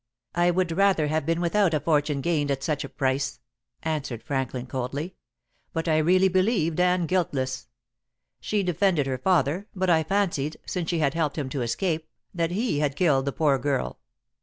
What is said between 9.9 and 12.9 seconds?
I fancied, since she had helped him to escape, that he